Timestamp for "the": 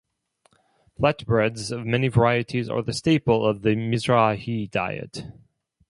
2.81-2.91, 3.61-3.75